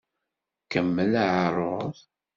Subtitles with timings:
[0.71, 1.95] Kemmel aɛeṛṛuḍ!